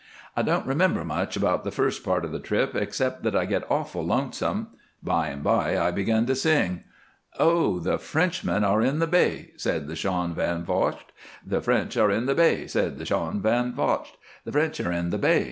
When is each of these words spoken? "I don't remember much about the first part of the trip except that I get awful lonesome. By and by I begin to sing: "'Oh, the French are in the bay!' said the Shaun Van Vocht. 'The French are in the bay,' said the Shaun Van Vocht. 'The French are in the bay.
"I 0.35 0.41
don't 0.41 0.65
remember 0.65 1.05
much 1.05 1.37
about 1.37 1.63
the 1.63 1.69
first 1.69 2.03
part 2.03 2.25
of 2.25 2.31
the 2.31 2.39
trip 2.39 2.73
except 2.73 3.21
that 3.21 3.35
I 3.35 3.45
get 3.45 3.69
awful 3.69 4.03
lonesome. 4.03 4.69
By 5.03 5.27
and 5.27 5.43
by 5.43 5.77
I 5.77 5.91
begin 5.91 6.25
to 6.25 6.33
sing: 6.33 6.85
"'Oh, 7.37 7.77
the 7.77 7.99
French 7.99 8.43
are 8.47 8.81
in 8.81 8.97
the 8.97 9.05
bay!' 9.05 9.51
said 9.57 9.87
the 9.87 9.95
Shaun 9.95 10.33
Van 10.33 10.63
Vocht. 10.65 11.11
'The 11.45 11.61
French 11.61 11.97
are 11.97 12.09
in 12.09 12.25
the 12.25 12.33
bay,' 12.33 12.65
said 12.65 12.97
the 12.97 13.05
Shaun 13.05 13.43
Van 13.43 13.75
Vocht. 13.75 14.17
'The 14.43 14.51
French 14.51 14.79
are 14.79 14.91
in 14.91 15.11
the 15.11 15.19
bay. 15.19 15.39